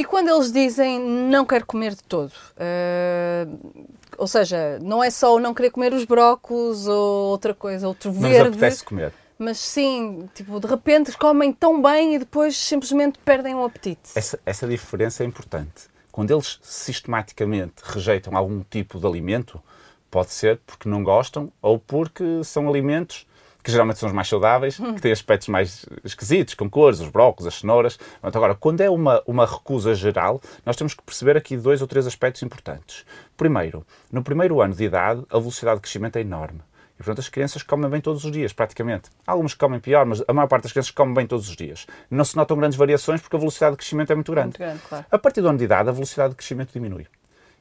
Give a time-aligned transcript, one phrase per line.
[0.00, 2.32] E quando eles dizem não quero comer de todo?
[2.56, 3.84] Uh,
[4.16, 8.22] ou seja, não é só não querer comer os brócolos ou outra coisa, outro Não
[8.22, 8.48] verde.
[8.48, 9.12] lhes apetece comer.
[9.38, 14.12] Mas sim, tipo, de repente comem tão bem e depois simplesmente perdem o apetite.
[14.14, 15.90] Essa, essa diferença é importante.
[16.10, 19.62] Quando eles sistematicamente rejeitam algum tipo de alimento,
[20.10, 23.26] pode ser porque não gostam ou porque são alimentos
[23.62, 27.46] que geralmente são os mais saudáveis, que têm aspectos mais esquisitos, com cores, os brócolos,
[27.46, 27.98] as cenouras.
[28.20, 31.86] Pronto, agora, quando é uma, uma recusa geral, nós temos que perceber aqui dois ou
[31.86, 33.04] três aspectos importantes.
[33.36, 36.60] Primeiro, no primeiro ano de idade, a velocidade de crescimento é enorme.
[36.94, 39.08] E, portanto, as crianças comem bem todos os dias, praticamente.
[39.26, 41.56] Há algumas que comem pior, mas a maior parte das crianças comem bem todos os
[41.56, 41.86] dias.
[42.10, 44.48] Não se notam grandes variações porque a velocidade de crescimento é muito grande.
[44.48, 45.06] Muito grande, claro.
[45.10, 47.06] A partir do ano de idade, a velocidade de crescimento diminui.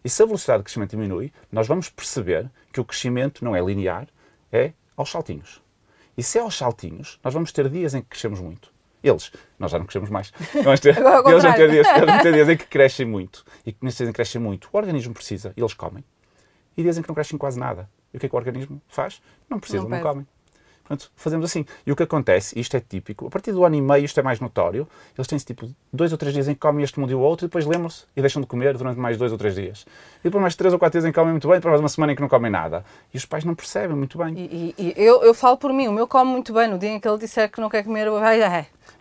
[0.03, 3.61] E se a velocidade de crescimento diminui, nós vamos perceber que o crescimento não é
[3.61, 4.07] linear,
[4.51, 5.61] é aos saltinhos.
[6.17, 8.71] E se é aos saltinhos, nós vamos ter dias em que crescemos muito.
[9.01, 10.31] Eles, nós já não crescemos mais.
[10.61, 13.45] Vamos ter, Agora eles vão ter, dias, vão ter dias em que crescem muito.
[13.65, 16.03] E que nesses dias em que crescem muito, o organismo precisa, e eles comem.
[16.75, 17.89] E dias em que não crescem quase nada.
[18.13, 19.21] E o que é que o organismo faz?
[19.49, 20.27] Não precisa, Não não, comem.
[20.89, 21.65] Portanto, fazemos assim.
[21.85, 24.23] E o que acontece, isto é típico, a partir do ano e meio isto é
[24.23, 27.15] mais notório, eles têm tipo dois ou três dias em que comem este mundo e
[27.15, 29.85] o outro, e depois lembram-se e deixam de comer durante mais dois ou três dias.
[30.21, 31.89] E depois mais três ou quatro dias em que comem muito bem, depois mais uma
[31.89, 32.83] semana em que não comem nada.
[33.13, 34.33] E os pais não percebem muito bem.
[34.35, 36.67] E, e- e eu, eu falo por mim, o meu come muito bem.
[36.67, 38.39] No dia em que ele disser que não quer comer, eu ai.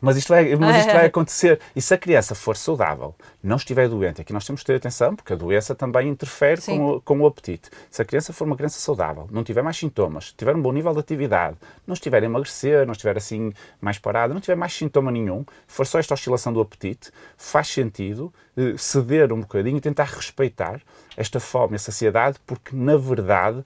[0.00, 1.60] Mas isto vai, mas isto vai acontecer.
[1.74, 5.14] E se a criança for saudável, não estiver doente, aqui nós temos que ter atenção,
[5.16, 6.78] porque a doença também interfere Sim.
[6.78, 7.70] com o, com o apetite.
[7.90, 10.92] Se a criança for uma criança saudável, não tiver mais sintomas, tiver um bom nível
[10.92, 15.10] de atividade, não estiver a emagrecer, não estiver assim mais parada, não tiver mais sintoma
[15.10, 20.04] nenhum, for só esta oscilação do apetite, faz sentido eh, ceder um bocadinho e tentar
[20.04, 20.80] respeitar
[21.16, 23.64] esta fome e a saciedade, porque na verdade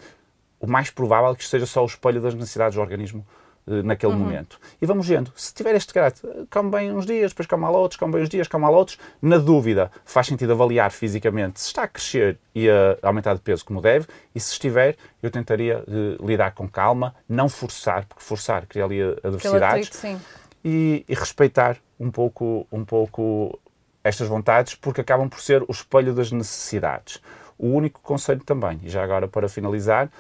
[0.63, 3.27] o mais provável é que isto seja só o espelho das necessidades do organismo
[3.67, 4.59] eh, naquele momento.
[4.81, 5.33] E vamos vendo.
[5.37, 8.23] Se tiver este caráter, eh, come bem uns dias, depois come mal outros, come bem
[8.23, 8.99] uns dias, come mal outros.
[9.21, 13.65] Na dúvida, faz sentido avaliar fisicamente se está a crescer e a aumentar de peso
[13.65, 14.07] como deve.
[14.35, 19.01] E se estiver, eu tentaria eh, lidar com calma, não forçar, porque forçar cria ali
[19.23, 20.21] adversidades sim.
[20.65, 23.59] e, e respeitar um pouco, um pouco
[24.03, 27.21] estas vontades, porque acabam por ser o espelho das necessidades.
[27.57, 30.11] O único conselho também, e já agora para finalizar,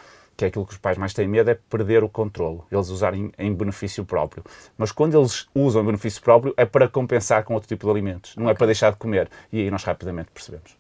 [0.43, 3.31] que é aquilo que os pais mais têm medo, é perder o controle, eles usarem
[3.39, 4.43] em benefício próprio.
[4.77, 8.35] Mas quando eles usam em benefício próprio, é para compensar com outro tipo de alimentos,
[8.37, 9.31] não é para deixar de comer.
[9.53, 10.77] E aí nós rapidamente percebemos.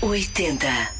[0.00, 0.95] M80.